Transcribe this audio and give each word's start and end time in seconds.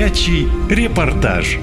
Горячий 0.00 0.48
репортаж. 0.70 1.58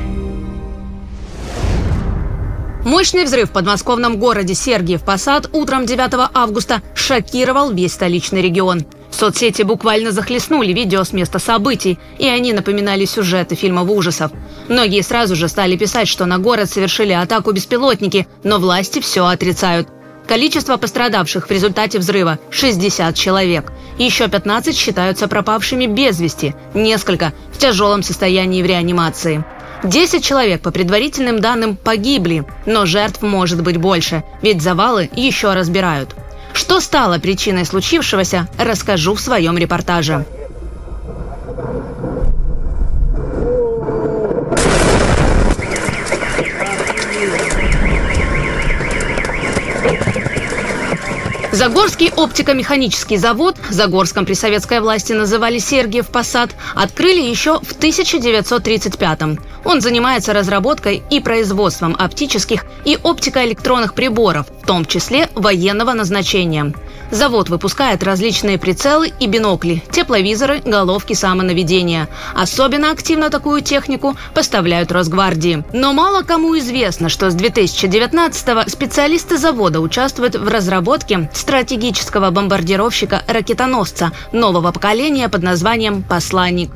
Мощный 2.86 3.24
взрыв 3.24 3.50
в 3.50 3.52
подмосковном 3.52 4.20
городе 4.20 4.54
Сергиев 4.54 5.02
Посад 5.04 5.50
утром 5.54 5.88
9 5.88 6.30
августа 6.36 6.84
шокировал 6.94 7.72
весь 7.72 7.94
столичный 7.94 8.44
регион. 8.44 8.86
Соцсети 9.10 9.64
буквально 9.64 10.12
захлестнули 10.12 10.72
видео 10.72 11.04
с 11.04 11.14
места 11.14 11.40
событий, 11.40 11.98
и 12.20 12.28
они 12.28 12.54
напоминали 12.54 13.06
сюжеты 13.06 13.56
фильмов 13.56 13.90
ужасов. 13.90 14.32
Многие 14.68 15.02
сразу 15.02 15.36
же 15.36 15.48
стали 15.48 15.76
писать, 15.76 16.08
что 16.08 16.28
на 16.28 16.38
город 16.38 16.70
совершили 16.70 17.14
атаку 17.14 17.54
беспилотники, 17.54 18.28
но 18.44 18.60
власти 18.60 19.00
все 19.00 19.26
отрицают. 19.26 19.88
Количество 20.28 20.78
пострадавших 20.78 21.48
в 21.48 21.52
результате 21.52 21.98
взрыва– 21.98 22.38
60 22.52 23.16
человек. 23.16 23.72
Еще 23.98 24.28
15 24.28 24.76
считаются 24.78 25.28
пропавшими 25.28 25.88
без 25.88 26.20
вести, 26.20 26.56
несколько 26.74 27.34
в 27.52 27.58
тяжелом 27.58 28.04
состоянии 28.04 28.62
в 28.62 28.66
реанимации. 28.66 29.44
10 29.84 30.24
человек, 30.24 30.62
по 30.62 30.72
предварительным 30.72 31.40
данным, 31.40 31.76
погибли, 31.76 32.46
но 32.66 32.86
жертв 32.86 33.22
может 33.22 33.62
быть 33.62 33.78
больше, 33.78 34.24
ведь 34.42 34.62
завалы 34.62 35.10
еще 35.14 35.54
разбирают. 35.54 36.16
Что 36.54 36.80
стало 36.80 37.20
причиной 37.20 37.66
случившегося, 37.66 38.48
расскажу 38.58 39.14
в 39.14 39.22
своем 39.22 39.58
репортаже. 39.58 40.26
Загорский 51.58 52.12
оптико-механический 52.16 53.18
завод, 53.18 53.56
Загорском 53.72 54.28
при 54.28 54.36
советской 54.36 54.80
власти 54.80 55.14
называли 55.14 55.58
Сергиев 55.58 56.08
Посад, 56.08 56.52
открыли 56.76 57.20
еще 57.20 57.60
в 57.62 57.76
1935-м. 57.80 59.40
Он 59.66 59.82
занимается 59.82 60.34
разработкой 60.34 61.02
и 61.10 61.20
производством 61.20 61.96
оптических 61.98 62.64
и 62.86 63.00
оптикоэлектронных 63.02 63.96
приборов, 63.96 64.46
в 64.62 64.68
том 64.68 64.86
числе 64.86 65.32
военного 65.34 65.94
назначения. 65.94 66.76
Завод 67.12 67.50
выпускает 67.50 68.04
различные 68.04 68.58
прицелы 68.58 69.12
и 69.20 69.28
бинокли, 69.28 69.84
тепловизоры, 69.92 70.62
головки 70.66 71.14
самонаведения. 71.14 72.10
Особенно 72.36 72.92
активно 72.92 73.30
такую 73.30 73.62
технику 73.62 74.18
поставляют 74.34 74.92
Росгвардии. 74.92 75.64
Но 75.74 75.94
мало 75.94 76.24
кому 76.24 76.58
известно, 76.58 77.10
что 77.10 77.30
с 77.30 77.36
2019-го 77.36 78.70
специалисты 78.70 79.38
завода 79.38 79.80
участвуют 79.80 80.36
в 80.36 80.48
разработке 80.48 81.30
стратегического 81.34 82.30
бомбардировщика-ракетоносца 82.32 84.12
нового 84.32 84.72
поколения 84.72 85.30
под 85.30 85.44
названием 85.44 86.04
«Посланник». 86.04 86.72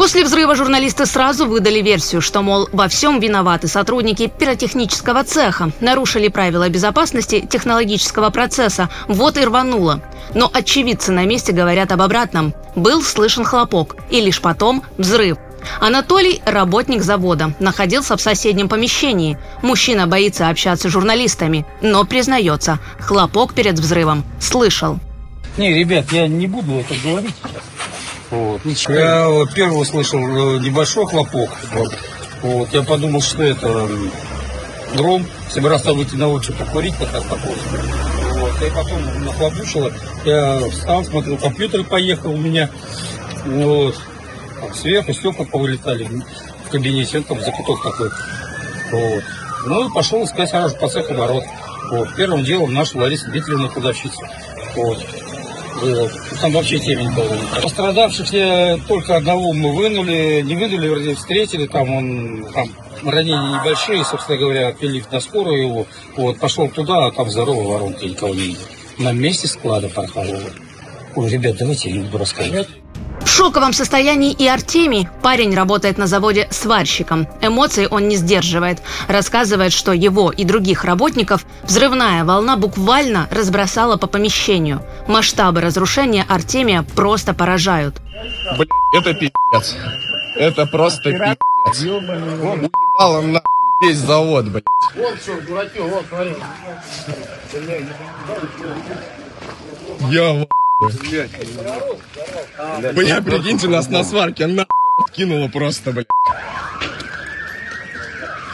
После 0.00 0.24
взрыва 0.24 0.54
журналисты 0.54 1.04
сразу 1.04 1.46
выдали 1.46 1.82
версию, 1.82 2.22
что, 2.22 2.40
мол, 2.40 2.70
во 2.72 2.88
всем 2.88 3.20
виноваты 3.20 3.68
сотрудники 3.68 4.28
пиротехнического 4.28 5.24
цеха, 5.24 5.72
нарушили 5.80 6.28
правила 6.28 6.70
безопасности 6.70 7.46
технологического 7.46 8.30
процесса, 8.30 8.88
вот 9.08 9.36
и 9.36 9.44
рвануло. 9.44 10.00
Но 10.32 10.50
очевидцы 10.50 11.12
на 11.12 11.26
месте 11.26 11.52
говорят 11.52 11.92
об 11.92 12.00
обратном. 12.00 12.54
Был 12.74 13.02
слышен 13.02 13.44
хлопок, 13.44 13.96
и 14.08 14.22
лишь 14.22 14.40
потом 14.40 14.82
взрыв. 14.96 15.36
Анатолий– 15.80 16.40
работник 16.46 17.02
завода, 17.02 17.52
находился 17.60 18.16
в 18.16 18.22
соседнем 18.22 18.70
помещении. 18.70 19.36
Мужчина 19.60 20.06
боится 20.06 20.48
общаться 20.48 20.88
с 20.88 20.92
журналистами, 20.92 21.66
но 21.82 22.06
признается, 22.06 22.78
хлопок 23.00 23.52
перед 23.52 23.78
взрывом 23.78 24.24
слышал. 24.40 24.98
Не, 25.58 25.74
ребят, 25.74 26.10
я 26.10 26.26
не 26.26 26.46
буду 26.46 26.76
это 26.76 26.94
говорить 27.04 27.34
сейчас. 27.44 27.79
Вот. 28.30 28.60
Я 28.88 29.28
вот, 29.28 29.52
первый 29.54 29.82
услышал 29.82 30.20
э, 30.20 30.60
небольшой 30.60 31.06
хлопок. 31.06 31.50
Вот. 31.72 31.92
Вот. 32.42 32.72
Я 32.72 32.82
подумал, 32.82 33.20
что 33.20 33.42
это 33.42 33.88
гром. 34.94 35.26
Собирался 35.50 35.92
выйти 35.92 36.14
на 36.14 36.28
улицу 36.28 36.52
покурить, 36.52 36.94
как 36.96 37.12
раз 37.12 37.24
такой. 37.24 37.56
Вот. 38.38 38.62
И 38.62 38.70
потом 38.70 39.24
нахлопушило. 39.24 39.92
Я 40.24 40.60
встал, 40.70 41.04
смотрел, 41.04 41.38
компьютер 41.38 41.82
поехал 41.84 42.30
у 42.30 42.36
меня. 42.36 42.70
Вот. 43.44 43.96
Там 44.60 44.74
сверху 44.74 45.12
стекла 45.12 45.44
повылетали 45.44 46.08
в 46.66 46.70
кабинете. 46.70 47.18
Он 47.18 47.24
там 47.24 47.40
закуток 47.40 47.82
такой. 47.82 48.10
Вот. 48.92 49.24
Ну 49.66 49.88
и 49.88 49.92
пошел 49.92 50.24
искать 50.24 50.50
сразу 50.50 50.76
по 50.76 50.88
цеху 50.88 51.14
ворот. 51.14 51.44
Вот. 51.90 52.14
Первым 52.14 52.44
делом 52.44 52.72
нашу 52.72 52.98
Ларису 52.98 53.28
Дмитриевну 53.28 53.70
продавщицу. 53.70 54.22
Вот 54.76 54.98
было. 55.80 56.10
Там 56.40 56.52
вообще 56.52 56.78
темень 56.78 57.14
была. 57.14 57.36
Пострадавших 57.62 58.30
только 58.86 59.16
одного 59.16 59.52
мы 59.52 59.74
вынули, 59.74 60.42
не 60.42 60.54
вынули, 60.56 60.88
вернее, 60.88 61.14
встретили, 61.14 61.66
там 61.66 61.92
он, 61.92 62.46
там 62.52 62.68
ранения 63.04 63.60
небольшие, 63.60 64.04
собственно 64.04 64.38
говоря, 64.38 64.68
отвели 64.68 65.02
на 65.10 65.20
скорую 65.20 65.62
его. 65.62 65.86
Вот, 66.16 66.38
пошел 66.38 66.68
туда, 66.68 67.06
а 67.06 67.10
там 67.10 67.30
здоровая 67.30 67.66
воронка, 67.66 68.06
никого 68.06 68.34
не 68.34 68.40
видел. 68.40 68.66
На 68.98 69.12
месте 69.12 69.48
склада 69.48 69.88
порхало. 69.88 70.40
Ой, 71.16 71.30
ребят, 71.30 71.56
давайте 71.58 71.90
я 71.90 71.96
не 71.96 72.02
буду 72.02 72.18
рассказывать 72.18 72.68
шоковом 73.30 73.72
состоянии 73.72 74.32
и 74.32 74.46
Артемий. 74.46 75.08
Парень 75.22 75.54
работает 75.54 75.98
на 75.98 76.06
заводе 76.06 76.48
сварщиком. 76.50 77.26
Эмоций 77.40 77.86
он 77.86 78.08
не 78.08 78.16
сдерживает. 78.16 78.82
Рассказывает, 79.08 79.72
что 79.72 79.92
его 79.92 80.30
и 80.30 80.44
других 80.44 80.84
работников 80.84 81.46
взрывная 81.62 82.24
волна 82.24 82.56
буквально 82.56 83.28
разбросала 83.30 83.96
по 83.96 84.06
помещению. 84.06 84.82
Масштабы 85.06 85.60
разрушения 85.60 86.26
Артемия 86.28 86.82
просто 86.94 87.32
поражают. 87.34 88.00
Блять, 88.56 88.68
это 88.94 89.14
пиздец. 89.14 89.76
Это 90.36 90.66
просто 90.66 91.12
пиздец. 91.12 91.82
Уебало 91.82 93.22
нахуй 93.22 93.50
весь 93.80 93.98
завод, 93.98 94.46
блядь. 94.46 94.64
Вот 94.94 95.20
что, 95.20 95.40
дураки, 95.40 95.80
вот, 95.80 96.04
смотри. 96.08 96.34
Я 100.10 100.46
Бля, 102.94 103.20
прикиньте, 103.20 103.68
нас 103.68 103.88
на 103.90 104.02
сварке 104.02 104.46
на 104.46 104.66
откинуло 104.98 105.48
просто, 105.48 105.92
блядь. 105.92 106.06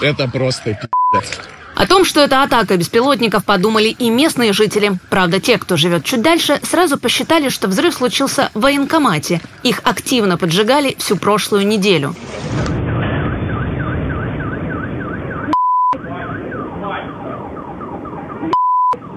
Это 0.03 0.28
просто 0.28 0.75
пиздец. 0.75 1.41
О 1.76 1.86
том, 1.86 2.04
что 2.04 2.20
это 2.20 2.42
атака 2.42 2.76
беспилотников, 2.76 3.44
подумали 3.44 3.88
и 3.88 4.10
местные 4.10 4.53
жители. 4.53 4.92
Правда, 5.09 5.41
те, 5.41 5.59
кто 5.59 5.76
живет 5.76 6.04
чуть 6.04 6.22
дальше, 6.22 6.59
сразу 6.62 6.98
посчитали, 6.98 7.48
что 7.48 7.69
взрыв 7.69 7.94
случился 7.94 8.50
в 8.54 8.60
военкомате. 8.60 9.41
Их 9.62 9.81
активно 9.84 10.36
поджигали 10.36 10.97
всю 10.98 11.16
прошлую 11.16 11.66
неделю. 11.66 12.15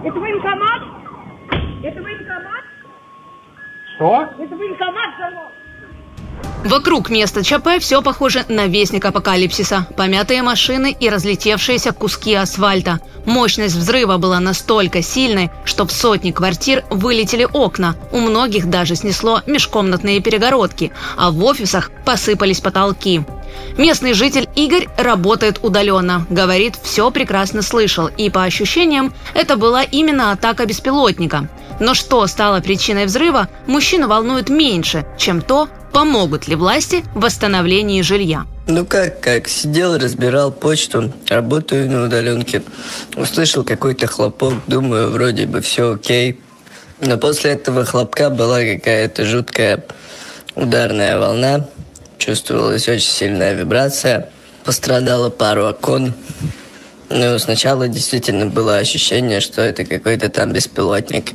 Это 0.03 0.19
военкомат? 0.19 0.81
Это 1.83 2.01
военкомат? 2.01 2.63
Что? 3.95 4.29
Это 4.43 4.55
военкомат 4.55 5.15
взорвал. 5.15 5.18
Вокруг 6.65 7.09
места 7.09 7.41
ЧП 7.41 7.79
все 7.79 8.01
похоже 8.01 8.43
на 8.49 8.67
вестник 8.67 9.05
апокалипсиса. 9.05 9.87
Помятые 9.95 10.43
машины 10.43 10.95
и 10.97 11.09
разлетевшиеся 11.09 11.93
куски 11.93 12.33
асфальта. 12.35 12.99
Мощность 13.25 13.75
взрыва 13.75 14.17
была 14.17 14.41
настолько 14.41 15.01
сильной, 15.01 15.51
что 15.63 15.85
в 15.85 15.91
сотни 15.91 16.31
квартир 16.31 16.83
вылетели 16.89 17.47
окна. 17.51 17.95
У 18.11 18.19
многих 18.19 18.69
даже 18.69 18.95
снесло 18.95 19.41
межкомнатные 19.45 20.19
перегородки, 20.19 20.91
а 21.17 21.31
в 21.31 21.41
офисах 21.45 21.91
посыпались 22.05 22.59
потолки. 22.59 23.23
Местный 23.77 24.13
житель 24.13 24.49
Игорь 24.55 24.89
работает 24.97 25.59
удаленно. 25.63 26.25
Говорит, 26.29 26.75
все 26.81 27.09
прекрасно 27.09 27.61
слышал. 27.61 28.07
И 28.07 28.29
по 28.29 28.43
ощущениям, 28.43 29.13
это 29.33 29.55
была 29.55 29.83
именно 29.83 30.31
атака 30.31 30.65
беспилотника. 30.65 31.47
Но 31.79 31.93
что 31.93 32.25
стало 32.27 32.59
причиной 32.59 33.05
взрыва, 33.05 33.47
мужчину 33.67 34.07
волнует 34.07 34.49
меньше, 34.49 35.05
чем 35.17 35.41
то, 35.41 35.69
помогут 35.91 36.47
ли 36.47 36.55
власти 36.55 37.03
в 37.15 37.21
восстановлении 37.21 38.01
жилья. 38.01 38.45
Ну 38.67 38.85
как, 38.85 39.21
как, 39.21 39.47
сидел, 39.47 39.97
разбирал 39.97 40.51
почту, 40.51 41.11
работаю 41.27 41.89
на 41.89 42.05
удаленке, 42.05 42.61
услышал 43.15 43.63
какой-то 43.63 44.07
хлопок, 44.07 44.53
думаю, 44.67 45.09
вроде 45.09 45.47
бы 45.47 45.61
все 45.61 45.93
окей. 45.93 46.39
Но 47.01 47.17
после 47.17 47.51
этого 47.51 47.85
хлопка 47.85 48.29
была 48.29 48.61
какая-то 48.61 49.25
жуткая 49.25 49.83
ударная 50.55 51.17
волна, 51.17 51.67
чувствовалась 52.17 52.87
очень 52.87 53.09
сильная 53.09 53.53
вибрация, 53.53 54.29
пострадало 54.65 55.29
пару 55.29 55.65
окон. 55.65 56.13
Ну, 57.09 57.39
сначала 57.39 57.87
действительно 57.87 58.45
было 58.45 58.77
ощущение, 58.77 59.39
что 59.39 59.61
это 59.61 59.85
какой-то 59.85 60.29
там 60.29 60.51
беспилотник. 60.51 61.31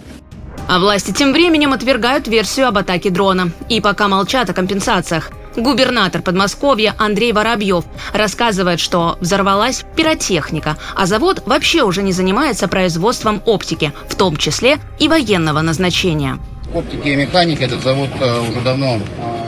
А 0.67 0.79
власти 0.79 1.13
тем 1.13 1.33
временем 1.33 1.73
отвергают 1.73 2.27
версию 2.27 2.69
об 2.69 2.79
атаке 2.79 3.11
дрона. 3.11 3.51
И 3.69 3.81
пока 3.81 4.09
молчат 4.09 4.49
о 4.49 4.55
компенсациях. 4.55 5.31
Губернатор 5.57 6.21
Подмосковья 6.21 6.95
Андрей 6.99 7.33
Воробьев 7.33 7.85
рассказывает, 8.13 8.81
что 8.81 9.17
взорвалась 9.21 9.85
пиротехника, 9.95 10.77
а 10.97 11.07
завод 11.07 11.45
вообще 11.47 11.83
уже 11.83 12.03
не 12.03 12.13
занимается 12.13 12.67
производством 12.67 13.41
оптики, 13.45 13.93
в 14.09 14.17
том 14.17 14.37
числе 14.37 14.79
и 14.99 15.07
военного 15.07 15.61
назначения. 15.61 16.39
Оптики 16.75 17.07
и 17.07 17.15
механики 17.15 17.63
этот 17.63 17.85
завод 17.85 18.11
э, 18.21 18.41
уже 18.41 18.61
давно 18.63 18.99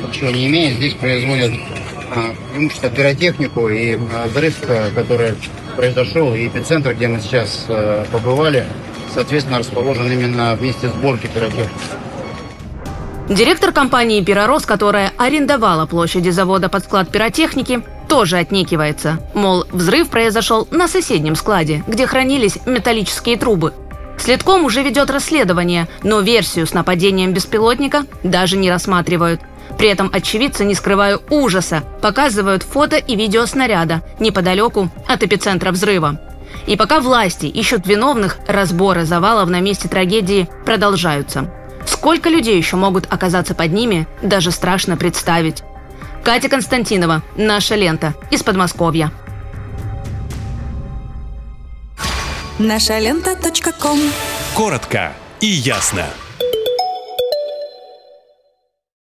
ничего 0.06 0.30
не 0.30 0.46
имеет. 0.46 0.76
Здесь 0.76 0.94
производят 0.94 1.52
преимущественно 2.52 2.92
пиротехнику 2.92 3.68
и 3.68 3.96
взрыв, 3.96 4.58
э, 4.68 4.90
который 4.94 5.34
произошел, 5.74 6.34
и 6.34 6.46
эпицентр, 6.46 6.94
где 6.94 7.08
мы 7.08 7.20
сейчас 7.20 7.64
э, 7.68 8.04
побывали, 8.12 8.64
соответственно, 9.16 9.58
расположен 9.58 10.12
именно 10.12 10.54
в 10.54 10.62
месте 10.62 10.88
сборки 10.88 11.26
пиротехники. 11.26 11.70
Директор 13.30 13.72
компании 13.72 14.22
«Пиророс», 14.22 14.66
которая 14.66 15.12
арендовала 15.16 15.86
площади 15.86 16.28
завода 16.28 16.68
под 16.68 16.84
склад 16.84 17.08
пиротехники, 17.10 17.82
тоже 18.08 18.36
отнекивается. 18.36 19.18
Мол, 19.34 19.64
взрыв 19.72 20.10
произошел 20.10 20.68
на 20.70 20.86
соседнем 20.86 21.34
складе, 21.34 21.82
где 21.88 22.06
хранились 22.06 22.58
металлические 22.66 23.38
трубы. 23.38 23.72
Следком 24.18 24.64
уже 24.66 24.82
ведет 24.82 25.10
расследование, 25.10 25.88
но 26.02 26.20
версию 26.20 26.66
с 26.66 26.74
нападением 26.74 27.32
беспилотника 27.32 28.04
даже 28.22 28.58
не 28.58 28.70
рассматривают. 28.70 29.40
При 29.78 29.88
этом 29.88 30.10
очевидцы, 30.12 30.64
не 30.64 30.74
скрывая 30.74 31.18
ужаса, 31.30 31.82
показывают 32.02 32.62
фото 32.62 32.96
и 32.96 33.16
видео 33.16 33.46
снаряда 33.46 34.02
неподалеку 34.20 34.90
от 35.08 35.22
эпицентра 35.22 35.72
взрыва. 35.72 36.20
И 36.66 36.76
пока 36.76 37.00
власти 37.00 37.46
ищут 37.46 37.86
виновных, 37.86 38.38
разборы 38.46 39.04
завалов 39.04 39.48
на 39.48 39.60
месте 39.60 39.88
трагедии 39.88 40.48
продолжаются. 40.64 41.52
Сколько 41.86 42.28
людей 42.28 42.56
еще 42.56 42.76
могут 42.76 43.12
оказаться 43.12 43.54
под 43.54 43.72
ними, 43.72 44.06
даже 44.22 44.50
страшно 44.50 44.96
представить. 44.96 45.62
Катя 46.24 46.48
Константинова, 46.48 47.22
«Наша 47.36 47.76
лента» 47.76 48.14
из 48.30 48.42
Подмосковья. 48.42 49.12
Нашалента.ком 52.58 54.00
Коротко 54.54 55.12
и 55.40 55.46
ясно. 55.46 56.06